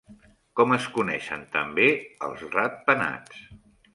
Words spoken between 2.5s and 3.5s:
ratpenats?